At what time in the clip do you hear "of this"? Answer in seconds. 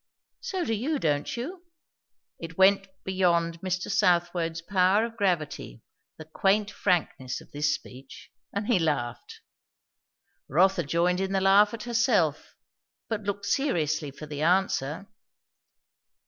7.39-7.75